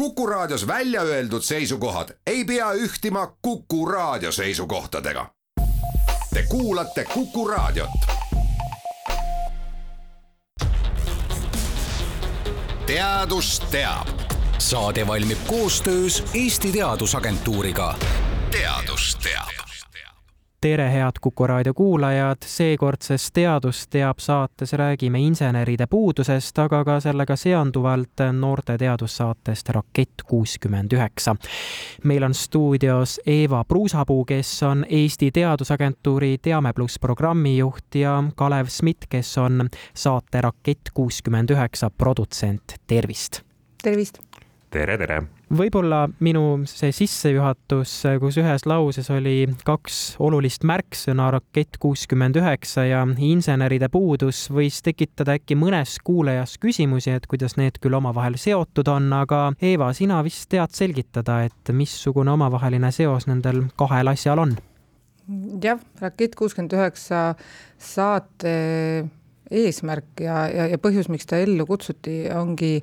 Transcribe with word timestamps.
Kuku 0.00 0.26
Raadios 0.26 0.66
välja 0.66 1.02
öeldud 1.02 1.42
seisukohad 1.42 2.08
ei 2.26 2.44
pea 2.44 2.72
ühtima 2.72 3.36
Kuku 3.42 3.86
Raadio 3.86 4.32
seisukohtadega. 4.32 5.26
Te 6.34 6.42
kuulate 6.48 7.04
Kuku 7.04 7.48
Raadiot. 7.48 7.90
teadus 12.86 13.60
teab. 13.60 14.08
saade 14.58 15.06
valmib 15.06 15.38
koostöös 15.46 16.24
Eesti 16.34 16.72
Teadusagentuuriga. 16.72 17.94
teadus 18.50 19.18
teab 19.22 19.59
tere, 20.60 20.90
head 20.92 21.12
Kuku 21.20 21.46
raadio 21.46 21.74
kuulajad, 21.74 22.36
seekordses 22.46 23.32
Teadus 23.32 23.88
teab 23.88 24.18
saates 24.18 24.72
räägime 24.72 25.20
inseneride 25.20 25.86
puudusest, 25.86 26.58
aga 26.58 26.84
ka 26.84 26.98
sellega 27.00 27.36
seonduvalt 27.36 28.22
noorte 28.32 28.76
teadussaatest 28.78 29.68
Rakett 29.68 30.22
kuuskümmend 30.26 30.92
üheksa. 30.92 31.36
meil 32.04 32.22
on 32.22 32.34
stuudios 32.34 33.20
Eeva 33.26 33.64
Pruusapuu, 33.64 34.24
kes 34.24 34.62
on 34.62 34.86
Eesti 34.88 35.30
Teadusagentuuri 35.30 36.38
Teame 36.42 36.72
pluss 36.72 36.98
programmijuht 36.98 37.94
ja 37.94 38.24
Kalev 38.36 38.66
Smit, 38.66 39.06
kes 39.08 39.38
on 39.38 39.68
saate 39.94 40.40
Rakett 40.40 40.92
kuuskümmend 40.94 41.50
üheksa 41.50 41.90
produtsent, 41.90 42.74
tervist! 42.86 43.40
tervist! 43.82 44.29
Tere, 44.70 44.96
tere! 45.00 45.18
võib-olla 45.50 46.04
minu 46.22 46.62
see 46.70 46.92
sissejuhatus, 46.94 47.92
kus 48.22 48.38
ühes 48.38 48.64
lauses 48.70 49.10
oli 49.10 49.48
kaks 49.66 49.98
olulist 50.22 50.64
märksõna, 50.68 51.30
rakett 51.34 51.80
kuuskümmend 51.82 52.38
üheksa 52.38 52.84
ja 52.86 53.02
inseneride 53.26 53.90
puudus, 53.90 54.44
võis 54.54 54.78
tekitada 54.86 55.34
äkki 55.40 55.58
mõnes 55.58 55.96
kuulajas 56.06 56.54
küsimusi, 56.62 57.16
et 57.16 57.26
kuidas 57.30 57.58
need 57.58 57.80
küll 57.82 57.98
omavahel 57.98 58.38
seotud 58.40 58.90
on, 58.92 59.10
aga 59.18 59.48
Eeva, 59.58 59.90
sina 59.96 60.20
vist 60.26 60.46
tead 60.52 60.74
selgitada, 60.76 61.42
et 61.48 61.74
missugune 61.74 62.30
omavaheline 62.36 62.92
seos 62.94 63.26
nendel 63.30 63.66
kahel 63.80 64.14
asjal 64.14 64.46
on? 64.46 64.58
jah, 65.62 65.78
rakett 66.02 66.34
kuuskümmend 66.38 66.72
üheksa 66.74 67.34
saate 67.78 68.54
eesmärk 69.50 70.22
ja, 70.22 70.44
ja, 70.50 70.66
ja 70.70 70.78
põhjus, 70.78 71.10
miks 71.10 71.26
ta 71.26 71.38
ellu 71.42 71.66
kutsuti, 71.66 72.24
ongi 72.34 72.76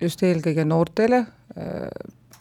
just 0.00 0.22
eelkõige 0.24 0.64
noortele 0.64 1.24
äh, 1.24 1.88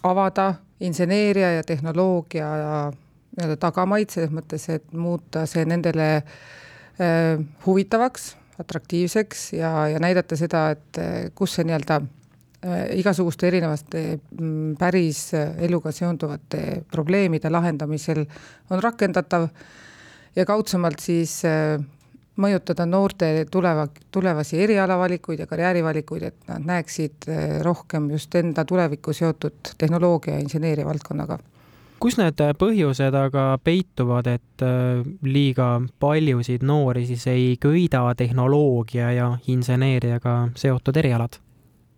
avada 0.08 0.54
inseneeria 0.80 1.54
ja 1.58 1.64
tehnoloogia 1.68 2.50
nii-öelda 2.90 3.58
tagamaid, 3.62 4.12
selles 4.12 4.32
mõttes, 4.34 4.66
et 4.72 4.94
muuta 4.96 5.46
see 5.50 5.66
nendele 5.68 6.08
äh, 6.20 7.36
huvitavaks, 7.66 8.32
atraktiivseks 8.60 9.52
ja, 9.56 9.74
ja 9.94 10.00
näidata 10.04 10.38
seda, 10.40 10.70
et 10.76 11.02
äh, 11.02 11.20
kus 11.36 11.58
see 11.58 11.68
nii-öelda 11.68 12.02
igasuguste 12.92 13.48
erinevate 13.48 14.00
mm, 14.18 14.74
päris 14.76 15.30
eluga 15.64 15.94
seonduvate 15.96 16.82
probleemide 16.92 17.48
lahendamisel 17.48 18.26
on 18.68 18.82
rakendatav. 18.84 19.46
Ja 20.36 20.44
kaudsemalt 20.46 21.00
siis 21.00 21.38
mõjutada 22.42 22.86
noorte 22.90 23.46
tuleva, 23.52 23.88
tulevasi 24.12 24.62
erialavalikuid 24.64 25.44
ja 25.44 25.48
karjäärivalikuid, 25.50 26.26
et 26.32 26.50
nad 26.52 26.66
näeksid 26.66 27.30
eh, 27.30 27.60
rohkem 27.66 28.10
just 28.14 28.36
enda 28.36 28.66
tulevikku 28.66 29.14
seotud 29.14 29.74
tehnoloogia 29.78 30.38
ja 30.38 30.44
inseneeria 30.44 30.88
valdkonnaga 30.88 31.40
kus 32.00 32.16
need 32.16 32.40
põhjused 32.56 33.16
aga 33.16 33.44
peituvad, 33.64 34.30
et 34.32 34.64
eh, 34.64 35.04
liiga 35.24 35.82
paljusid 36.00 36.64
noori 36.64 37.06
siis 37.10 37.28
ei 37.28 37.52
köida 37.60 38.06
tehnoloogia 38.18 39.12
ja 39.18 39.30
inseneeriaga 39.48 40.40
seotud 40.56 40.98
erialad? 41.04 41.42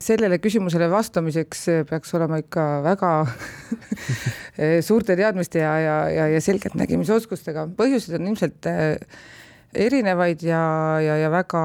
sellele 0.01 0.39
küsimusele 0.41 0.87
vastamiseks 0.89 1.59
peaks 1.89 2.15
olema 2.17 2.39
ikka 2.41 2.63
väga 2.81 3.11
suurte 4.87 5.15
teadmiste 5.15 5.61
ja, 5.61 5.75
ja, 5.79 5.97
ja, 6.09 6.27
ja 6.35 6.41
selgeltnägimisoskustega. 6.41 7.67
põhjused 7.77 8.17
on 8.17 8.31
ilmselt 8.31 8.69
erinevaid 9.73 10.43
ja, 10.43 10.61
ja, 11.03 11.17
ja 11.17 11.31
väga 11.31 11.61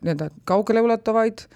nii-öelda 0.00 0.30
kaugeleulatuvaid 0.48 1.46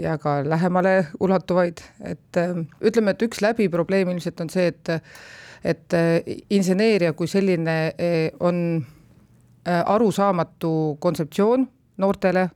ja 0.00 0.18
ka 0.18 0.40
lähemale 0.44 1.06
ulatuvaid, 1.20 1.82
et 2.04 2.36
äh, 2.36 2.56
ütleme, 2.80 3.14
et 3.14 3.22
üks 3.22 3.42
läbiprobleem 3.44 4.08
ilmselt 4.14 4.40
on 4.40 4.50
see, 4.52 4.70
et 4.72 4.94
et 5.64 5.92
äh, 5.92 6.22
inseneeria 6.50 7.12
kui 7.12 7.28
selline 7.28 7.76
äh, 7.92 8.30
on 8.40 8.80
arusaamatu 9.70 10.96
kontseptsioon 11.04 11.66
noortele 12.00 12.46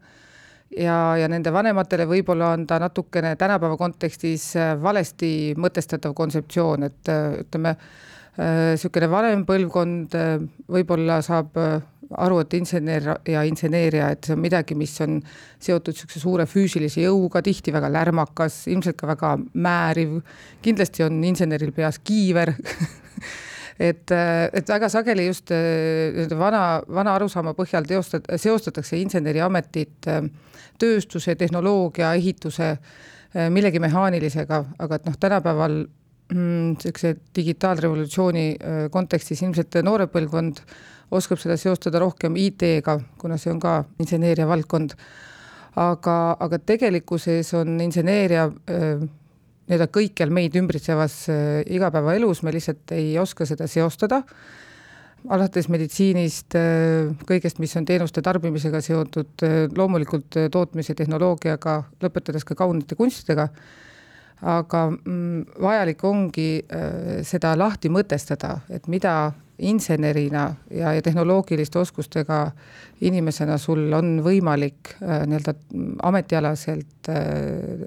ja, 0.72 0.94
ja 1.20 1.26
nende 1.28 1.52
vanematele. 1.52 2.06
Võib-olla 2.08 2.54
on 2.56 2.64
ta 2.66 2.78
natukene 2.80 3.34
tänapäeva 3.36 3.76
kontekstis 3.76 4.46
valesti 4.82 5.52
mõtestatav 5.60 6.14
kontseptsioon, 6.16 6.88
et 6.88 7.12
ütleme, 7.44 7.74
niisugune 8.40 9.10
vanem 9.12 9.44
põlvkond 9.46 10.16
võib-olla 10.72 11.20
saab 11.22 11.60
aru, 12.10 12.40
et 12.44 12.54
insener 12.58 13.08
ja 13.28 13.42
inseneeria, 13.46 14.10
et 14.14 14.26
see 14.26 14.34
on 14.36 14.42
midagi, 14.42 14.76
mis 14.78 14.94
on 15.04 15.20
seotud 15.62 15.94
niisuguse 15.94 16.22
suure 16.22 16.46
füüsilise 16.48 17.04
jõuga, 17.04 17.42
tihti 17.44 17.72
väga 17.74 17.90
lärmakas, 17.92 18.64
ilmselt 18.72 18.98
ka 19.00 19.08
väga 19.10 19.34
määriv, 19.54 20.20
kindlasti 20.64 21.06
on 21.06 21.22
inseneril 21.24 21.74
peas 21.76 22.00
kiiver. 22.04 22.54
Et, 23.74 24.06
et 24.06 24.68
väga 24.70 24.86
sageli 24.86 25.24
just 25.26 25.50
nii-öelda 25.50 26.36
vana, 26.38 26.60
vana 26.94 27.16
arusaama 27.18 27.56
põhjal 27.58 27.82
teostad, 27.88 28.28
seostatakse 28.38 29.00
inseneriametit 29.02 30.06
tööstuse, 30.78 31.34
tehnoloogia, 31.34 32.12
ehituse, 32.14 32.68
millegi 33.50 33.82
mehaanilisega, 33.82 34.60
aga 34.78 35.00
et 35.00 35.08
noh, 35.10 35.18
tänapäeval 35.18 35.74
niisuguse 36.32 37.12
mm, 37.12 37.20
digitaalrevolutsiooni 37.36 38.44
kontekstis 38.92 39.42
ilmselt 39.44 39.76
noorem 39.84 40.08
põlvkond 40.08 40.62
oskab 41.14 41.38
seda 41.40 41.56
seostada 41.60 42.00
rohkem 42.00 42.36
IT-ga, 42.40 42.96
kuna 43.20 43.36
see 43.38 43.52
on 43.52 43.60
ka 43.60 43.82
inseneeria 44.00 44.46
valdkond. 44.48 44.96
aga, 45.74 46.36
aga 46.38 46.58
tegelikkuses 46.58 47.48
on 47.58 47.80
inseneeria 47.82 48.46
nii-öelda 48.54 49.88
kõikjal 49.90 50.30
meid 50.30 50.54
ümbritsevas 50.54 51.24
igapäevaelus, 51.66 52.42
me 52.42 52.52
lihtsalt 52.54 52.92
ei 52.94 53.18
oska 53.18 53.46
seda 53.48 53.66
seostada, 53.66 54.22
alates 55.34 55.68
meditsiinist, 55.72 56.54
kõigest, 57.26 57.58
mis 57.58 57.74
on 57.76 57.88
teenuste 57.88 58.22
tarbimisega 58.22 58.80
seotud, 58.84 59.44
loomulikult 59.76 60.38
tootmise 60.52 60.94
tehnoloogiaga, 60.94 61.80
lõpetades 62.04 62.46
ka 62.46 62.54
kaunite 62.54 62.94
kunstidega 62.94 63.48
aga 64.44 64.84
mm, 64.92 65.56
vajalik 65.62 66.04
ongi 66.04 66.48
äh, 66.60 67.22
seda 67.24 67.54
lahti 67.56 67.90
mõtestada, 67.92 68.58
et 68.72 68.86
mida 68.92 69.32
insenerina 69.64 70.48
ja, 70.74 70.92
ja 70.96 71.02
tehnoloogiliste 71.02 71.78
oskustega 71.78 72.48
inimesena 73.06 73.56
sul 73.62 73.86
on 73.96 74.18
võimalik 74.24 74.96
äh, 74.98 75.24
nii-öelda 75.30 75.54
ametialaselt 76.10 77.10
äh, 77.12 77.86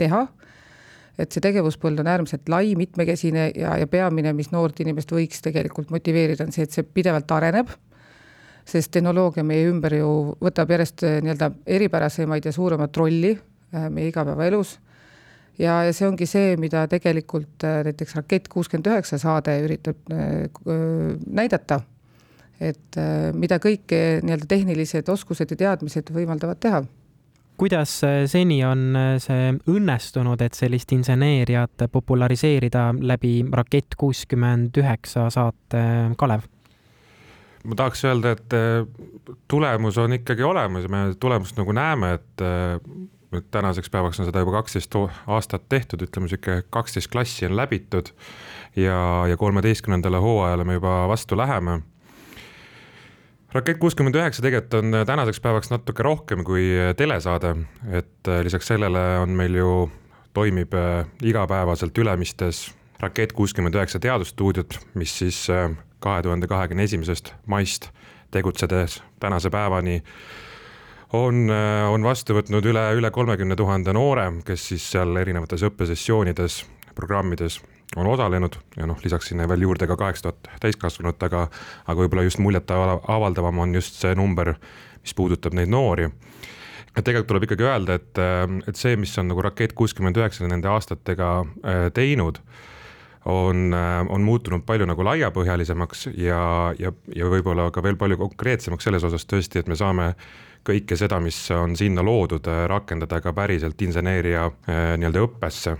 teha, 0.00 0.24
et 1.20 1.30
see 1.30 1.44
tegevuspõld 1.44 2.00
on 2.02 2.10
äärmiselt 2.10 2.48
lai, 2.50 2.72
mitmekesine 2.78 3.50
ja, 3.54 3.76
ja 3.78 3.86
peamine, 3.86 4.32
mis 4.34 4.50
noort 4.50 4.80
inimest 4.82 5.12
võiks 5.12 5.44
tegelikult 5.44 5.92
motiveerida, 5.94 6.48
on 6.48 6.54
see, 6.54 6.66
et 6.66 6.74
see 6.74 6.86
pidevalt 6.88 7.30
areneb, 7.36 7.70
sest 8.66 8.90
tehnoloogia 8.94 9.44
meie 9.46 9.68
ümber 9.68 9.94
ju 9.98 10.08
võtab 10.42 10.70
järjest 10.72 11.04
nii-öelda 11.04 11.50
eripärasemaid 11.76 12.46
ja 12.46 12.54
suuremat 12.54 12.96
rolli 12.96 13.36
meie 13.90 14.08
igapäevaelus 14.08 14.76
ja, 15.58 15.82
ja 15.86 15.92
see 15.94 16.08
ongi 16.08 16.28
see, 16.28 16.56
mida 16.60 16.84
tegelikult 16.90 17.66
äh, 17.66 17.82
näiteks 17.88 18.16
Rakett 18.18 18.48
kuuskümmend 18.52 18.88
üheksa 18.92 19.18
saade 19.20 19.58
üritab 19.64 20.12
äh, 20.12 20.48
näidata, 21.26 21.82
et 22.60 22.98
äh, 23.00 23.30
mida 23.36 23.60
kõike 23.62 24.22
nii-öelda 24.24 24.48
tehnilised 24.48 25.12
oskused 25.12 25.52
ja 25.52 25.62
teadmised 25.66 26.12
võimaldavad 26.14 26.60
teha 26.62 26.82
kuidas 27.62 27.92
seni 28.32 28.56
on 28.66 28.96
see 29.22 29.52
õnnestunud, 29.70 30.40
et 30.42 30.56
sellist 30.58 30.90
inseneeriat 30.96 31.84
populariseerida 31.92 32.88
läbi 32.98 33.36
Rakett 33.52 33.94
kuuskümmend 34.00 34.80
üheksa 34.82 35.28
saate, 35.30 35.82
Kalev? 36.18 36.48
ma 37.62 37.78
tahaks 37.78 38.02
öelda, 38.08 38.32
et 38.34 38.56
tulemus 39.52 40.00
on 40.02 40.16
ikkagi 40.16 40.42
olemas 40.42 40.88
ja 40.88 40.90
me 40.90 41.04
tulemust 41.22 41.60
nagu 41.60 41.76
näeme, 41.76 42.16
et 42.16 42.42
nüüd 43.32 43.48
tänaseks 43.50 43.90
päevaks 43.90 44.20
on 44.20 44.28
seda 44.28 44.42
juba 44.42 44.58
kaksteist 44.60 44.96
aastat 45.26 45.64
tehtud, 45.68 46.02
ütleme 46.04 46.28
sihuke 46.28 46.62
kaksteist 46.70 47.10
klassi 47.12 47.46
on 47.48 47.56
läbitud 47.56 48.12
ja, 48.76 48.98
ja 49.28 49.36
kolmeteistkümnendale 49.36 50.20
hooajale 50.20 50.64
me 50.64 50.78
juba 50.78 51.08
vastu 51.08 51.36
läheme. 51.36 51.80
rakett 53.52 53.78
kuuskümmend 53.78 54.16
üheksa 54.16 54.42
tegelikult 54.42 54.74
on 54.74 55.06
tänaseks 55.06 55.40
päevaks 55.40 55.70
natuke 55.70 56.02
rohkem 56.02 56.44
kui 56.44 56.70
telesaade, 56.96 57.56
et 57.90 58.32
lisaks 58.42 58.66
sellele 58.66 59.18
on 59.18 59.34
meil 59.36 59.54
ju, 59.54 59.90
toimib 60.34 60.74
äh, 60.74 61.06
igapäevaselt 61.22 61.98
Ülemistes 61.98 62.70
Rakett 63.02 63.32
kuuskümmend 63.32 63.74
üheksa 63.74 63.98
teadusstuudiot, 63.98 64.78
mis 64.94 65.18
siis 65.18 65.50
äh, 65.50 65.70
kahe 65.98 66.22
tuhande 66.22 66.46
kahekümne 66.46 66.84
esimesest 66.86 67.32
maist 67.46 67.88
tegutsedes 68.30 69.02
tänase 69.20 69.50
päevani 69.50 70.02
on, 71.12 71.50
äh, 71.50 71.90
on 71.92 72.04
vastu 72.04 72.36
võtnud 72.36 72.66
üle, 72.68 72.84
üle 72.96 73.10
kolmekümne 73.12 73.56
tuhande 73.56 73.92
noore, 73.96 74.28
kes 74.46 74.68
siis 74.72 74.86
seal 74.94 75.16
erinevates 75.20 75.64
õppesessioonides 75.68 76.62
programmides 76.96 77.60
on 77.96 78.08
osalenud 78.08 78.56
ja 78.76 78.86
noh, 78.88 78.98
lisaks 79.04 79.28
sinna 79.28 79.46
veel 79.48 79.66
juurde 79.66 79.86
ka 79.88 79.98
kaheksa 80.00 80.30
tuhat 80.30 80.62
täiskasvanut, 80.64 81.20
aga, 81.28 81.46
aga 81.84 81.98
võib-olla 82.00 82.24
just 82.24 82.40
muljetavaldavam 82.40 83.64
on 83.64 83.74
just 83.76 84.00
see 84.00 84.14
number, 84.16 84.54
mis 85.02 85.14
puudutab 85.16 85.56
neid 85.56 85.68
noori. 85.72 86.08
et 86.96 87.04
tegelikult 87.04 87.28
tuleb 87.28 87.46
ikkagi 87.48 87.64
öelda, 87.68 87.96
et, 88.00 88.20
et 88.68 88.76
see, 88.76 88.96
mis 88.96 89.12
on 89.18 89.28
nagu 89.28 89.44
Rakett 89.44 89.72
kuuskümmend 89.76 90.16
üheksa 90.16 90.48
nende 90.48 90.68
aastatega 90.68 91.28
äh, 91.40 91.82
teinud, 91.92 92.40
on, 93.24 93.74
äh, 93.76 94.00
on 94.08 94.24
muutunud 94.24 94.64
palju 94.64 94.88
nagu 94.88 95.04
laiapõhjalisemaks 95.04 96.08
ja, 96.16 96.72
ja, 96.78 96.92
ja 97.16 97.28
võib-olla 97.32 97.68
ka 97.72 97.84
veel 97.84 98.00
palju 98.00 98.16
konkreetsemaks 98.24 98.88
selles 98.88 99.04
osas 99.04 99.28
tõesti, 99.28 99.60
et 99.60 99.68
me 99.68 99.76
saame 99.76 100.14
kõike 100.66 100.96
seda, 100.98 101.20
mis 101.20 101.38
on 101.54 101.76
sinna 101.76 102.04
loodud, 102.06 102.46
äh, 102.48 102.64
rakendada 102.70 103.20
ka 103.20 103.32
päriselt 103.36 103.82
inseneeria 103.82 104.48
nii-öelda 104.66 105.24
õppesse 105.26 105.76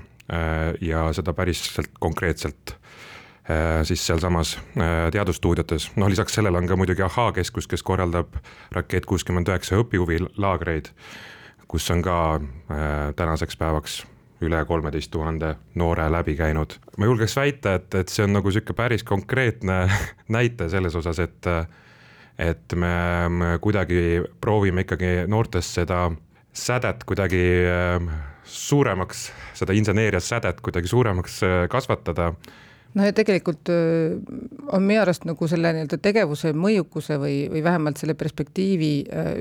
ja 0.81 1.01
seda 1.13 1.33
päriselt 1.37 1.91
konkreetselt 2.01 2.77
siis 3.85 4.05
sealsamas 4.07 4.55
teadusstuudiotes, 5.13 5.89
noh 5.99 6.09
lisaks 6.09 6.39
sellele 6.39 6.61
on 6.61 6.69
ka 6.71 6.79
muidugi 6.79 7.03
Ahhaa 7.05 7.35
keskus, 7.37 7.67
kes 7.69 7.83
korraldab 7.85 8.39
Rakett 8.73 9.05
kuuskümmend 9.11 9.51
üheksa 9.51 9.81
õpihuvilaagreid, 9.83 10.93
kus 11.69 11.91
on 11.93 12.05
ka 12.07 12.17
tänaseks 13.19 13.59
päevaks 13.61 13.99
üle 14.47 14.65
kolmeteist 14.67 15.11
tuhande 15.11 15.55
noore 15.79 16.09
läbi 16.13 16.35
käinud. 16.37 16.75
ma 16.99 17.07
julgeks 17.07 17.37
väita, 17.37 17.75
et, 17.79 17.95
et 17.95 18.09
see 18.09 18.27
on 18.27 18.35
nagu 18.37 18.51
sihuke 18.51 18.75
päris 18.77 19.05
konkreetne 19.07 19.79
näite 20.37 20.69
selles 20.73 20.97
osas, 20.99 21.19
et 21.23 21.51
et 22.39 22.75
me, 22.75 22.93
me 23.29 23.55
kuidagi 23.63 24.23
proovime 24.41 24.87
ikkagi 24.87 25.15
noortes 25.31 25.69
seda 25.75 26.07
sädet 26.53 27.05
kuidagi 27.09 27.43
äh, 27.69 28.11
suuremaks, 28.45 29.31
seda 29.57 29.73
inseneeria 29.77 30.21
sädet 30.21 30.61
kuidagi 30.61 30.89
suuremaks 30.89 31.43
äh, 31.43 31.69
kasvatada. 31.73 32.33
No 32.95 33.07
ja 33.07 33.13
tegelikult 33.17 33.71
äh, 33.73 34.19
on 34.73 34.85
minu 34.85 35.01
arust 35.03 35.25
nagu 35.29 35.49
selle 35.49 35.73
nii-öelda 35.73 35.99
tegevuse 36.03 36.53
mõjukuse 36.53 37.17
või, 37.21 37.39
või 37.53 37.65
vähemalt 37.65 38.01
selle 38.01 38.15
perspektiivi 38.19 38.93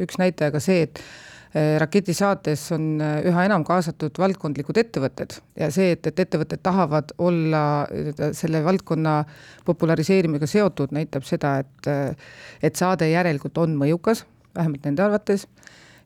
üks 0.05 0.19
näitaja 0.21 0.53
ka 0.55 0.63
see, 0.63 0.87
et 0.87 1.03
Äh, 1.51 1.75
raketi 1.83 2.13
saates 2.15 2.61
on 2.71 3.01
äh, 3.03 3.25
üha 3.27 3.41
enam 3.43 3.65
kaasatud 3.67 4.15
valdkondlikud 4.21 4.77
ettevõtted 4.79 5.33
ja 5.59 5.67
see, 5.75 5.89
et, 5.97 6.07
et 6.07 6.21
ettevõtted 6.23 6.61
tahavad 6.63 7.11
olla 7.19 7.63
äh, 7.91 8.29
selle 8.37 8.61
valdkonna 8.63 9.17
populariseerimisega 9.67 10.47
seotud, 10.47 10.93
näitab 10.95 11.27
seda, 11.27 11.57
et, 11.65 12.15
et 12.63 12.79
saade 12.79 13.11
järelikult 13.11 13.59
on 13.59 13.75
mõjukas, 13.83 14.23
vähemalt 14.55 14.87
nende 14.87 15.03
arvates. 15.03 15.43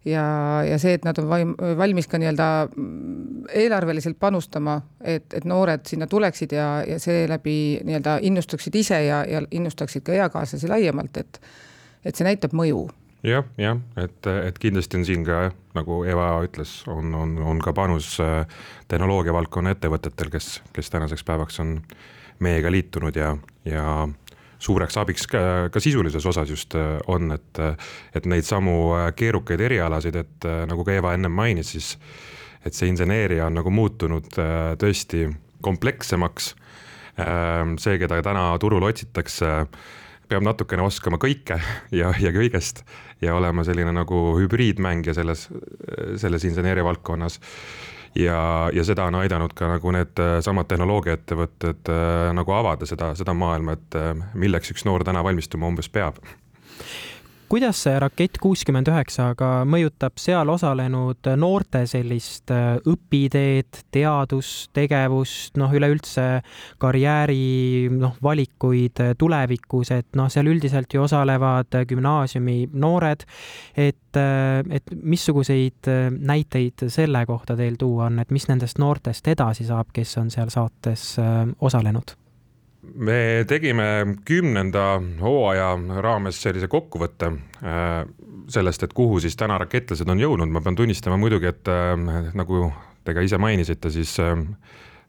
Ja, 0.05 0.25
ja 0.65 0.81
see, 0.81 0.97
et 0.97 1.05
nad 1.05 1.17
on 1.21 1.29
vaim, 1.29 1.53
valmis 1.77 2.09
ka 2.09 2.17
nii-öelda 2.21 2.49
mm, 2.65 3.45
eelarveliselt 3.61 4.17
panustama, 4.21 4.79
et, 5.01 5.29
et 5.29 5.45
noored 5.45 5.85
sinna 5.85 6.09
tuleksid 6.09 6.57
ja, 6.57 6.67
ja 6.89 6.97
seeläbi 7.01 7.83
nii-öelda 7.85 8.17
innustaksid 8.25 8.81
ise 8.81 9.03
ja, 9.05 9.21
ja 9.29 9.45
innustaksid 9.53 10.09
ka 10.09 10.17
eakaaslasi 10.25 10.73
laiemalt, 10.73 11.21
et 11.21 11.41
et 12.05 12.13
see 12.13 12.25
näitab 12.25 12.53
mõju 12.53 12.87
jah, 13.25 13.45
jah, 13.57 13.79
et, 13.97 14.27
et 14.27 14.59
kindlasti 14.61 14.99
on 14.99 15.05
siin 15.07 15.23
ka 15.25 15.49
nagu 15.75 16.01
Eva 16.07 16.29
ütles, 16.45 16.77
on, 16.91 17.13
on, 17.17 17.37
on 17.43 17.61
ka 17.63 17.73
panus 17.75 18.15
äh, 18.23 18.43
tehnoloogia 18.91 19.33
valdkonna 19.35 19.75
ettevõtetel, 19.75 20.31
kes, 20.33 20.59
kes 20.75 20.91
tänaseks 20.93 21.25
päevaks 21.27 21.59
on 21.63 21.79
meiega 22.43 22.71
liitunud 22.71 23.15
ja, 23.17 23.33
ja 23.67 23.85
suureks 24.59 24.97
abiks 25.01 25.27
ka, 25.31 25.41
ka 25.71 25.81
sisulises 25.83 26.25
osas 26.25 26.51
just 26.51 26.77
äh, 26.79 26.97
on, 27.11 27.33
et, 27.35 27.63
et 28.15 28.29
neid 28.29 28.47
samu 28.47 28.77
äh, 28.97 29.09
keerukaid 29.17 29.65
erialasid, 29.67 30.21
et 30.21 30.49
nagu 30.69 30.85
ka 30.87 30.95
Eva 30.99 31.15
ennem 31.17 31.33
mainis, 31.33 31.73
siis 31.75 31.95
et 32.65 32.73
see 32.73 32.89
inseneeria 32.89 33.45
on 33.45 33.59
nagu 33.59 33.69
muutunud 33.69 34.31
tõesti 34.81 35.27
komplekssemaks. 35.61 36.47
see, 37.79 37.99
keda 38.01 38.17
täna 38.25 38.47
turul 38.59 38.83
otsitakse 38.83 39.51
peab 40.29 40.45
natukene 40.45 40.85
oskama 40.85 41.19
kõike 41.21 41.59
ja, 41.99 42.13
ja 42.19 42.31
kõigest 42.35 42.83
ja 43.21 43.35
olema 43.35 43.65
selline 43.67 43.93
nagu 43.95 44.21
hübriidmängija 44.39 45.15
selles, 45.17 45.47
selles 46.21 46.45
inseneeria 46.47 46.83
valdkonnas. 46.85 47.39
ja, 48.15 48.69
ja 48.73 48.83
seda 48.83 49.09
on 49.09 49.19
aidanud 49.21 49.53
ka 49.55 49.69
nagu 49.75 49.91
needsamad 49.95 50.69
tehnoloogiaettevõtted 50.71 51.91
äh, 51.91 52.29
nagu 52.35 52.55
avada 52.55 52.85
seda, 52.85 53.13
seda 53.15 53.33
maailma, 53.33 53.77
et 53.79 53.99
äh, 53.99 54.13
milleks 54.33 54.71
üks 54.71 54.85
noor 54.85 55.03
täna 55.03 55.23
valmistuma 55.23 55.67
umbes 55.67 55.89
peab 55.89 56.19
kuidas 57.49 57.79
see 57.85 57.99
Rakett 57.99 58.37
kuuskümmend 58.41 58.89
üheksa 58.89 59.29
aga 59.33 59.49
mõjutab 59.69 60.17
seal 60.21 60.49
osalenud 60.49 61.27
noorte 61.39 61.83
sellist 61.89 62.51
äh, 62.53 62.77
õpiteed, 62.89 63.81
teadustegevust, 63.93 65.55
noh, 65.61 65.73
üleüldse 65.75 66.25
karjääri 66.81 67.87
noh, 67.93 68.17
valikuid 68.23 69.03
tulevikus, 69.21 69.93
et 69.95 70.09
noh, 70.17 70.29
seal 70.33 70.49
üldiselt 70.51 70.93
ju 70.93 71.05
osalevad 71.05 71.79
gümnaasiumi 71.89 72.57
noored, 72.73 73.27
et, 73.77 74.19
äh, 74.19 74.59
et 74.69 74.93
missuguseid 75.01 75.91
äh, 75.91 76.09
näiteid 76.11 76.87
selle 76.89 77.25
kohta 77.29 77.57
teil 77.59 77.77
tuua 77.79 78.09
on, 78.09 78.19
et 78.23 78.33
mis 78.35 78.49
nendest 78.49 78.81
noortest 78.81 79.27
edasi 79.31 79.69
saab, 79.69 79.93
kes 79.93 80.17
on 80.21 80.33
seal 80.33 80.53
saates 80.53 81.15
osalenud? 81.61 82.17
Me 82.93 83.45
tegime 83.47 84.15
kümnenda 84.25 85.01
hooaja 85.21 85.73
raames 86.03 86.39
sellise 86.41 86.69
kokkuvõtte 86.71 87.31
äh, 87.31 88.01
sellest, 88.51 88.85
et 88.85 88.93
kuhu 88.93 89.19
siis 89.23 89.37
täna 89.39 89.57
rakettlased 89.61 90.09
on 90.09 90.21
jõudnud, 90.21 90.51
ma 90.51 90.61
pean 90.63 90.77
tunnistama 90.77 91.17
muidugi, 91.19 91.49
et 91.51 91.71
äh, 91.71 91.95
nagu 92.37 92.69
te 93.05 93.15
ka 93.15 93.23
ise 93.25 93.39
mainisite, 93.41 93.91
siis 93.93 94.15
äh, 94.23 94.35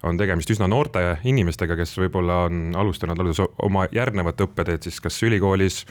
on 0.07 0.19
tegemist 0.21 0.51
üsna 0.53 0.69
noorte 0.71 1.03
inimestega, 1.27 1.77
kes 1.79 1.97
võib-olla 2.01 2.45
on 2.47 2.75
alustanud 2.79 3.21
alles 3.23 3.41
oma 3.43 3.87
järgnevat 3.93 4.43
õppeteed 4.47 4.87
siis 4.87 5.01
kas 5.03 5.21
ülikoolis 5.27 5.85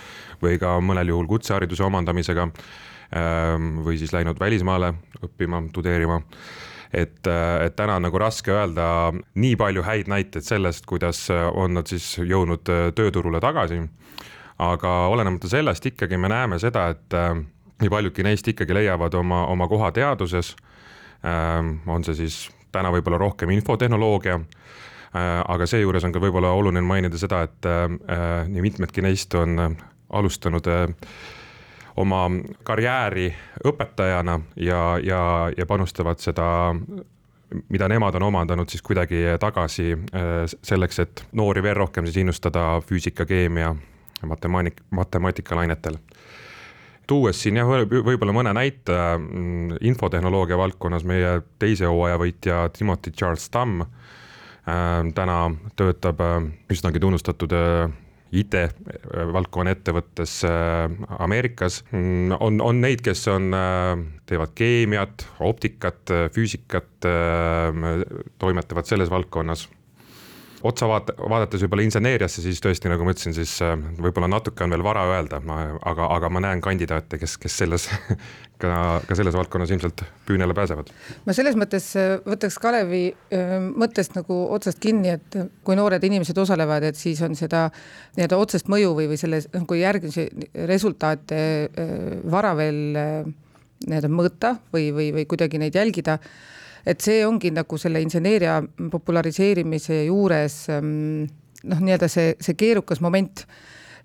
või 0.44 0.60
ka 0.62 0.78
mõnel 0.82 1.14
juhul 1.14 1.28
kutsehariduse 1.30 1.84
omandamisega 1.84 2.50
või 3.86 4.00
siis 4.02 4.12
läinud 4.12 4.40
välismaale 4.42 4.90
õppima, 5.24 5.62
tudeerima 5.74 6.18
et, 6.96 7.28
et 7.66 7.76
täna 7.76 7.98
on 8.00 8.06
nagu 8.08 8.20
raske 8.20 8.54
öelda 8.54 8.88
nii 9.36 9.56
palju 9.60 9.84
häid 9.86 10.10
näiteid 10.12 10.46
sellest, 10.48 10.86
kuidas 10.88 11.28
on 11.32 11.76
nad 11.78 11.90
siis 11.92 12.16
jõudnud 12.20 12.72
äh, 12.72 12.88
tööturule 12.96 13.42
tagasi. 13.44 13.82
aga 14.60 14.90
olenemata 15.12 15.50
sellest 15.52 15.86
ikkagi 15.86 16.18
me 16.18 16.30
näeme 16.32 16.60
seda, 16.60 16.88
et 16.90 17.14
äh, 17.14 17.34
nii 17.82 17.90
paljudki 17.92 18.24
neist 18.24 18.48
ikkagi 18.48 18.74
leiavad 18.74 19.14
oma, 19.14 19.46
oma 19.48 19.68
koha 19.68 19.92
teaduses. 19.92 20.56
Ähm, 21.26 21.80
on 21.88 22.04
see 22.04 22.16
siis 22.16 22.50
täna 22.72 22.92
võib-olla 22.92 23.18
rohkem 23.18 23.50
infotehnoloogia 23.52 24.36
äh, 24.36 25.42
aga 25.48 25.66
seejuures 25.68 26.04
on 26.04 26.14
ka 26.16 26.22
võib-olla 26.24 26.54
oluline 26.56 26.82
mainida 26.86 27.18
seda, 27.18 27.42
et 27.48 27.68
nii 28.48 28.62
mitmedki 28.62 29.02
neist 29.02 29.34
on 29.36 29.76
alustanud 30.10 30.68
oma 31.96 32.26
karjääri 32.64 33.30
õpetajana 33.66 34.40
ja, 34.56 34.80
ja, 35.04 35.22
ja 35.58 35.66
panustavad 35.66 36.20
seda 36.20 36.48
mida 37.70 37.88
nemad 37.88 38.16
on 38.16 38.24
omandanud 38.24 38.70
siis 38.70 38.82
kuidagi 38.82 39.22
tagasi 39.40 39.92
äh, 39.94 40.34
selleks, 40.46 41.00
et 41.00 41.26
noori 41.32 41.64
veel 41.64 41.78
rohkem 41.78 42.08
siis 42.08 42.18
innustada 42.24 42.82
füüsika, 42.86 43.26
keemia, 43.26 43.76
matemaatik, 44.26 44.82
matemaatikalainetele 44.90 46.00
tuues 47.08 47.38
siin 47.42 47.60
jah, 47.60 47.70
võib-olla 47.86 48.34
mõne 48.34 48.54
näite 48.58 48.96
mm, 48.96 49.78
infotehnoloogia 49.86 50.58
valdkonnas 50.58 51.06
meie 51.06 51.38
teise 51.62 51.86
hooaja 51.86 52.18
võitja 52.22 52.64
Timothy 52.74 53.14
Charles 53.14 53.46
Tamm 53.54 53.86
äh, 53.86 53.92
täna 55.16 55.40
töötab 55.78 56.24
äh, 56.26 56.40
üsnagi 56.74 57.02
tunnustatud 57.04 57.54
IT-valdkonna 58.32 59.76
ettevõttes 59.76 60.40
äh, 60.48 60.90
Ameerikas. 61.20 61.84
Mm, 61.92 62.36
on, 62.40 62.62
on 62.64 62.82
neid, 62.82 63.04
kes 63.06 63.28
on, 63.32 63.52
äh, 63.56 63.94
teevad 64.26 64.56
keemiat, 64.58 65.28
optikat, 65.46 66.14
füüsikat, 66.34 67.06
toimetavad 68.42 68.88
selles 68.90 69.12
valdkonnas 69.14 69.68
otsa 70.66 70.88
vaata, 70.90 71.14
vaadates 71.30 71.64
võib-olla 71.66 71.86
inseneeriasse, 71.86 72.42
siis 72.44 72.62
tõesti, 72.64 72.90
nagu 72.92 73.06
ma 73.06 73.14
ütlesin, 73.14 73.36
siis 73.38 73.54
äh, 73.66 73.76
võib-olla 74.02 74.30
natuke 74.32 74.66
on 74.66 74.74
veel 74.74 74.84
vara 74.86 75.06
öelda, 75.12 75.42
aga, 75.92 76.10
aga 76.16 76.32
ma 76.34 76.42
näen 76.48 76.64
kandidaate, 76.64 77.20
kes, 77.22 77.38
kes 77.42 77.58
selles 77.62 77.88
ka, 78.62 78.72
ka 79.06 79.18
selles 79.18 79.38
valdkonnas 79.38 79.74
ilmselt 79.76 80.06
püünele 80.28 80.56
pääsevad. 80.58 80.90
ma 81.28 81.36
selles 81.38 81.58
mõttes 81.60 81.92
äh, 82.00 82.16
võtaks 82.26 82.58
Kalevi 82.62 83.04
äh, 83.14 83.56
mõttest 83.68 84.18
nagu 84.18 84.40
otsast 84.58 84.82
kinni, 84.84 85.14
et 85.20 85.40
kui 85.68 85.78
noored 85.78 86.04
inimesed 86.04 86.38
osalevad, 86.42 86.88
et 86.90 87.00
siis 87.00 87.22
on 87.26 87.38
seda 87.38 87.68
nii-öelda 88.18 88.42
otsest 88.42 88.72
mõju 88.72 88.96
või, 88.98 89.10
või 89.14 89.22
selle 89.22 89.44
nagu 89.54 89.80
järgmise 89.80 90.30
resultaate 90.70 91.40
vara 92.32 92.54
veel 92.58 92.82
nii-öelda 93.86 94.10
mõõta 94.12 94.56
või, 94.74 94.90
või, 94.96 95.10
või 95.16 95.26
kuidagi 95.30 95.60
neid 95.62 95.76
jälgida 95.78 96.18
et 96.86 97.02
see 97.02 97.24
ongi 97.26 97.52
nagu 97.54 97.80
selle 97.82 98.02
inseneeria 98.04 98.60
populariseerimise 98.92 100.04
juures 100.06 100.60
ähm, 100.74 101.26
noh, 101.66 101.82
nii-öelda 101.82 102.10
see, 102.12 102.36
see 102.42 102.58
keerukas 102.60 103.02
moment, 103.02 103.46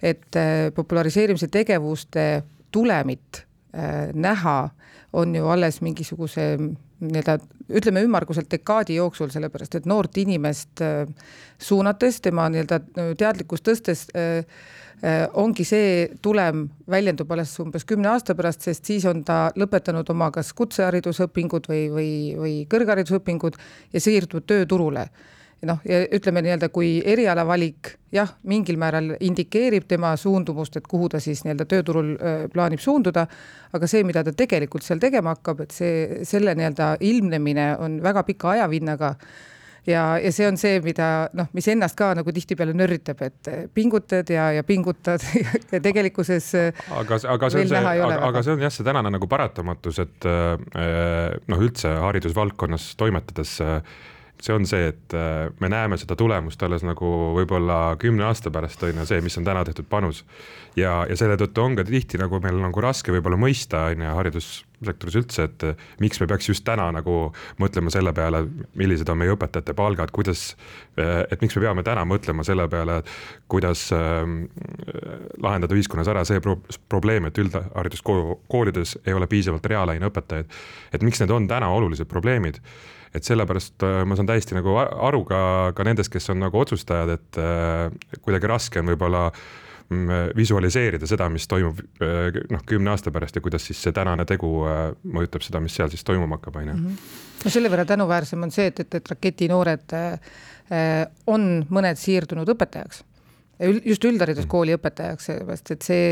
et 0.02 0.36
äh, 0.38 0.68
populariseerimise 0.74 1.50
tegevuste 1.52 2.26
tulemit 2.72 3.44
äh, 3.74 4.10
näha 4.14 4.58
on 5.12 5.34
ju 5.34 5.48
alles 5.50 5.80
mingisuguse 5.82 6.54
nii-öelda 7.00 7.38
ütleme 7.80 8.02
ümmarguselt 8.04 8.50
dekaadi 8.52 8.98
jooksul, 8.98 9.30
sellepärast 9.32 9.78
et 9.78 9.86
noort 9.88 10.18
inimest 10.20 10.82
suunates, 11.58 12.18
tema 12.20 12.48
nii-öelda 12.52 12.80
teadlikkust 13.18 13.64
tõstes 13.66 14.04
ongi 15.40 15.64
see 15.64 16.08
tulem 16.22 16.66
väljendub 16.90 17.30
alles 17.32 17.54
umbes 17.62 17.86
kümne 17.88 18.10
aasta 18.12 18.34
pärast, 18.36 18.66
sest 18.66 18.84
siis 18.84 19.06
on 19.08 19.22
ta 19.24 19.46
lõpetanud 19.56 20.08
oma 20.12 20.30
kas 20.34 20.52
kutseharidusõpingud 20.58 21.70
või, 21.70 21.82
või, 21.94 22.10
või 22.36 22.54
kõrgharidusõpingud 22.70 23.56
ja 23.94 24.02
siirdunud 24.04 24.44
tööturule. 24.44 25.06
Noh, 25.68 25.80
ja 25.84 25.98
ütleme 26.08 26.40
nii-öelda, 26.40 26.70
kui 26.72 27.02
erialavalik 27.04 27.90
jah, 28.16 28.30
mingil 28.48 28.78
määral 28.80 29.10
indikeerib 29.20 29.84
tema 29.88 30.14
suundumust, 30.16 30.78
et 30.80 30.86
kuhu 30.88 31.10
ta 31.12 31.20
siis 31.20 31.42
nii-öelda 31.44 31.66
tööturul 31.68 32.14
äh, 32.16 32.38
plaanib 32.52 32.80
suunduda, 32.80 33.26
aga 33.76 33.90
see, 33.90 34.00
mida 34.08 34.22
ta 34.24 34.32
tegelikult 34.32 34.86
seal 34.86 35.02
tegema 35.02 35.34
hakkab, 35.34 35.60
et 35.66 35.76
see, 35.76 36.24
selle 36.28 36.54
nii-öelda 36.56 36.94
ilmnemine 37.04 37.74
on 37.84 37.98
väga 38.04 38.24
pika 38.30 38.54
ajavinnaga 38.54 39.12
ja, 39.86 40.04
ja 40.22 40.32
see 40.34 40.48
on 40.48 40.58
see, 40.60 40.80
mida 40.84 41.30
noh, 41.36 41.48
mis 41.56 41.68
ennast 41.72 41.98
ka 41.98 42.12
nagu 42.18 42.34
tihtipeale 42.34 42.74
nörritab, 42.76 43.22
et 43.26 43.50
pingutad 43.74 44.30
ja, 44.32 44.50
ja 44.56 44.66
pingutad 44.66 45.24
ja 45.74 45.80
tegelikkuses. 45.82 46.52
aga, 46.56 47.20
aga 47.36 47.50
see 47.52 47.64
on 47.64 47.72
see, 47.72 47.82
aga, 47.96 48.20
aga 48.30 48.44
see 48.46 48.56
on 48.56 48.64
jah, 48.66 48.74
see 48.74 48.86
tänane 48.86 49.12
nagu 49.14 49.30
paratamatus, 49.30 50.00
et 50.04 50.30
noh, 50.30 51.60
üldse 51.60 51.92
haridusvaldkonnas 52.06 52.94
toimetades 53.00 53.58
see 54.40 54.54
on 54.56 54.64
see, 54.64 54.88
et 54.88 55.14
me 55.60 55.68
näeme 55.68 55.98
seda 56.00 56.16
tulemust 56.16 56.62
alles 56.64 56.84
nagu 56.86 57.10
võib-olla 57.36 57.96
kümne 58.00 58.24
aasta 58.28 58.52
pärast 58.52 58.82
on 58.88 59.02
ju 59.02 59.06
see, 59.08 59.20
mis 59.24 59.36
on 59.36 59.44
täna 59.44 59.64
tehtud 59.68 59.88
panus. 59.90 60.24
ja, 60.76 61.02
ja 61.08 61.16
selle 61.18 61.36
tõttu 61.40 61.64
on 61.64 61.76
ka 61.76 61.84
tihti 61.84 62.20
nagu 62.20 62.40
meil 62.40 62.60
nagu 62.62 62.84
raske 62.84 63.12
võib-olla 63.12 63.36
mõista 63.40 63.90
on 63.90 64.06
ju 64.06 64.16
haridussektoris 64.80 65.18
üldse, 65.20 65.46
et 65.48 65.64
äh, 65.64 65.86
miks 66.00 66.20
me 66.20 66.28
peaks 66.30 66.48
just 66.48 66.64
täna 66.64 66.88
nagu 66.94 67.16
mõtlema 67.60 67.92
selle 67.92 68.12
peale, 68.16 68.44
millised 68.78 69.08
on 69.12 69.20
meie 69.20 69.34
õpetajate 69.34 69.74
palgad, 69.76 70.12
kuidas. 70.14 70.56
Äh, 70.98 71.24
et 71.30 71.42
miks 71.42 71.56
me 71.56 71.64
peame 71.66 71.84
täna 71.86 72.04
mõtlema 72.08 72.44
selle 72.46 72.66
peale, 72.72 73.00
kuidas 73.50 73.88
äh, 73.96 74.24
lahendada 75.40 75.76
ühiskonnas 75.76 76.08
ära 76.10 76.24
see 76.28 76.40
pro 76.40 76.58
probleem, 76.88 77.28
et 77.28 77.38
üldhariduskoolides 77.38 78.96
ei 79.06 79.14
ole 79.16 79.28
piisavalt 79.30 79.66
reaalaineõpetajaid. 79.66 80.50
et 80.92 81.02
miks 81.02 81.20
need 81.20 81.30
on 81.30 81.46
täna 81.48 81.68
olulised 81.70 82.08
probleemid 82.08 82.60
et 83.14 83.26
sellepärast 83.26 83.82
äh, 83.86 84.02
ma 84.06 84.16
saan 84.18 84.28
täiesti 84.28 84.56
nagu 84.56 84.76
aru 84.80 85.24
ka, 85.28 85.40
ka 85.76 85.86
nendest, 85.86 86.12
kes 86.12 86.30
on 86.32 86.40
nagu 86.44 86.60
otsustajad, 86.60 87.16
et 87.16 87.40
äh, 87.42 88.20
kuidagi 88.22 88.50
raske 88.50 88.82
on 88.82 88.92
võib-olla 88.92 89.26
mm, 89.30 89.69
visualiseerida 90.36 91.08
seda, 91.10 91.26
mis 91.32 91.48
toimub 91.50 91.80
äh, 92.02 92.36
noh, 92.52 92.62
kümne 92.66 92.92
aasta 92.92 93.10
pärast 93.14 93.36
ja 93.36 93.42
kuidas 93.42 93.64
siis 93.66 93.80
see 93.82 93.94
tänane 93.96 94.26
tegu 94.28 94.50
mõjutab 95.02 95.42
seda, 95.42 95.62
mis 95.62 95.74
seal 95.74 95.90
siis 95.90 96.06
toimuma 96.06 96.38
hakkab, 96.38 96.60
on 96.60 96.68
ju. 96.70 96.76
Mhm. 96.78 96.98
no 97.44 97.52
selle 97.56 97.72
võrra 97.72 97.86
tänuväärsem 97.88 98.46
on 98.46 98.54
see, 98.54 98.68
et, 98.70 98.84
et, 98.84 98.98
et 99.00 99.14
raketinoored 99.14 99.96
on 101.26 101.46
mõned 101.74 101.98
siirdunud 101.98 102.52
õpetajaks, 102.54 103.02
just 103.82 104.04
üldhariduskooli 104.06 104.76
õpetajaks, 104.76 105.26
sellepärast 105.26 105.72
et 105.74 105.82
see, 105.88 106.04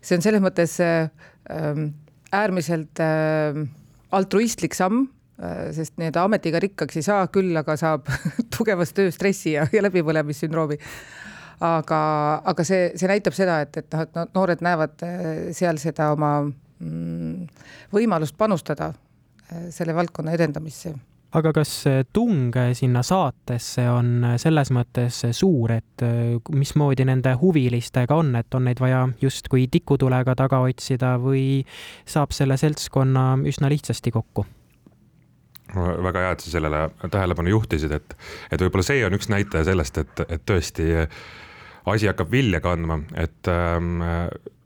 see 0.00 0.16
on 0.16 0.24
selles 0.24 0.40
mõttes 0.40 0.78
ähm, 0.80 1.90
äärmiselt 2.32 3.04
altruistlik 4.14 4.72
samm 4.78 5.04
Äh, 5.42 5.72
sest 5.74 5.96
nii-öelda 5.98 6.22
ametiga 6.28 6.60
rikkaks 6.62 7.00
ei 7.00 7.02
saa, 7.02 7.24
küll 7.34 7.56
aga 7.58 7.74
saab 7.74 8.06
tugevast 8.54 8.94
tööstressi 8.94 9.56
ja, 9.56 9.64
ja 9.74 9.80
läbipõlemissündroomi. 9.82 10.78
Aga, 11.60 12.02
aga 12.44 12.66
see, 12.66 12.90
see 12.98 13.10
näitab 13.10 13.36
seda, 13.36 13.60
et, 13.64 13.76
et 13.82 13.96
noh, 13.96 14.04
et 14.24 14.36
noored 14.36 14.62
näevad 14.64 15.06
äh, 15.06 15.24
seal 15.56 15.80
seda 15.82 16.12
oma 16.14 16.36
mm, 16.44 17.48
võimalust 17.94 18.38
panustada 18.38 18.92
äh, 18.92 19.68
selle 19.74 19.96
valdkonna 19.96 20.34
edendamisse 20.34 20.94
aga 21.34 21.50
kas 21.50 21.70
tung 22.14 22.54
sinna 22.78 23.02
saatesse 23.02 23.88
on 23.90 24.36
selles 24.38 24.70
mõttes 24.70 25.16
suur, 25.34 25.72
et 25.74 26.04
mismoodi 26.54 27.06
nende 27.08 27.32
huvilistega 27.40 28.14
on, 28.14 28.36
et 28.38 28.54
on 28.54 28.68
neid 28.68 28.78
vaja 28.78 29.00
justkui 29.18 29.66
tikutulega 29.66 30.36
taga 30.38 30.62
otsida 30.62 31.16
või 31.18 31.64
saab 32.06 32.30
selle 32.30 32.54
seltskonna 32.60 33.32
üsna 33.50 33.72
lihtsasti 33.72 34.14
kokku? 34.14 34.46
Väga 35.74 36.24
hea, 36.24 36.34
et 36.34 36.44
sa 36.44 36.52
sellele 36.52 36.82
tähelepanu 37.10 37.52
juhtisid, 37.54 37.92
et, 37.96 38.16
et 38.52 38.62
võib-olla 38.64 38.86
see 38.86 39.04
on 39.06 39.16
üks 39.16 39.30
näitaja 39.32 39.68
sellest, 39.70 40.00
et, 40.02 40.24
et 40.28 40.44
tõesti 40.46 40.90
asi 41.90 42.08
hakkab 42.08 42.30
vilja 42.32 42.62
kandma, 42.64 43.00
et 43.20 43.50
ähm, 43.52 44.00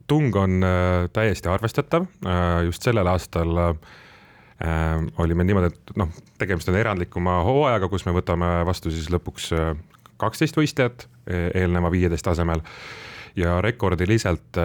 tung 0.07 0.35
on 0.39 0.63
äh, 0.63 1.07
täiesti 1.13 1.51
arvestatav 1.51 2.07
äh,, 2.25 2.63
just 2.69 2.85
sellel 2.85 3.07
aastal 3.11 3.63
äh, 3.65 3.75
oli 5.19 5.35
meil 5.37 5.51
niimoodi, 5.51 5.73
et 5.73 5.93
noh, 5.99 6.09
tegemist 6.39 6.71
on 6.71 6.79
erandlikuma 6.79 7.41
hooajaga, 7.47 7.91
kus 7.91 8.07
me 8.07 8.15
võtame 8.15 8.57
vastu 8.67 8.91
siis 8.91 9.11
lõpuks 9.11 9.53
kaksteist 10.19 10.57
võistlejat 10.59 11.05
eelneva 11.29 11.87
viieteist 11.93 12.27
asemel 12.27 12.59
ja 13.39 13.61
rekordiliselt 13.63 14.57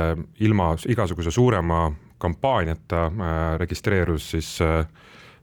ilma 0.42 0.72
igasuguse 0.90 1.30
suurema 1.30 1.84
kampaaniata 2.24 3.10
registreerus 3.60 4.30
siis 4.34 4.56
äh, 4.64 4.86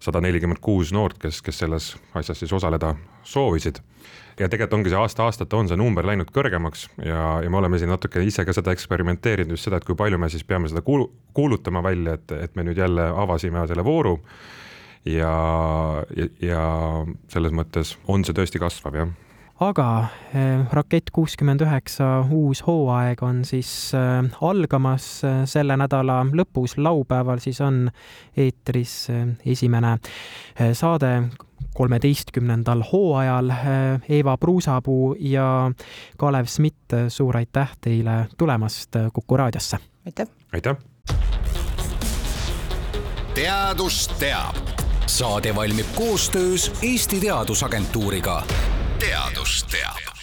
sada 0.01 0.21
nelikümmend 0.23 0.61
kuus 0.63 0.91
noort, 0.95 1.19
kes, 1.21 1.41
kes 1.45 1.63
selles 1.63 1.93
asjas 2.17 2.41
siis 2.41 2.53
osaleda 2.53 2.95
soovisid. 3.23 3.81
ja 4.39 4.49
tegelikult 4.49 4.79
ongi 4.79 4.89
see 4.89 4.97
aasta-aastalt 4.97 5.53
on 5.53 5.67
see 5.69 5.77
number 5.77 6.05
läinud 6.07 6.31
kõrgemaks 6.33 6.87
ja, 7.05 7.41
ja 7.43 7.49
me 7.49 7.59
oleme 7.59 7.77
siin 7.77 7.91
natuke 7.93 8.23
ise 8.25 8.45
ka 8.45 8.55
seda 8.57 8.73
eksperimenteerinud 8.73 9.53
just 9.53 9.67
seda, 9.67 9.77
et 9.77 9.85
kui 9.85 9.95
palju 9.95 10.17
me 10.17 10.29
siis 10.33 10.43
peame 10.47 10.71
seda 10.71 10.81
kuulu-, 10.85 11.11
kuulutama 11.37 11.83
välja, 11.85 12.17
et, 12.17 12.31
et 12.47 12.55
me 12.55 12.65
nüüd 12.65 12.81
jälle 12.81 13.11
avasime 13.23 13.67
selle 13.69 13.85
vooru. 13.85 14.17
ja, 15.05 15.33
ja, 16.17 16.29
ja 16.41 16.63
selles 17.29 17.53
mõttes 17.53 17.97
on 18.07 18.25
see 18.25 18.37
tõesti 18.37 18.61
kasvav, 18.61 18.97
jah 18.97 19.13
aga 19.61 20.07
eh, 20.33 20.65
Rakett 20.73 21.11
kuuskümmend 21.13 21.61
üheksa 21.61 22.07
uus 22.33 22.63
hooaeg 22.65 23.21
on 23.23 23.43
siis 23.45 23.69
eh, 23.93 24.25
algamas 24.41 25.07
eh, 25.27 25.43
selle 25.49 25.77
nädala 25.77 26.23
lõpus, 26.33 26.77
laupäeval 26.81 27.41
siis 27.43 27.61
on 27.61 27.85
eetris 28.37 28.95
esimene 29.45 29.97
saade 30.73 31.11
kolmeteistkümnendal 31.77 32.81
hooajal. 32.91 33.51
Eeva 34.09 34.33
Pruusapuu 34.37 35.15
ja 35.19 35.71
Kalev 36.17 36.49
Smit, 36.51 36.97
suur 37.07 37.37
aitäh 37.37 37.77
teile 37.81 38.25
tulemast 38.37 38.97
Kuku 39.13 39.37
raadiosse! 39.37 39.77
aitäh! 40.05 40.27
aitäh! 40.53 40.75
teadus 43.35 44.07
teab. 44.19 44.57
saade 45.05 45.55
valmib 45.55 45.95
koostöös 45.95 46.71
Eesti 46.81 47.19
Teadusagentuuriga 47.19 48.43
teadus 49.01 49.63
teab 49.65 50.20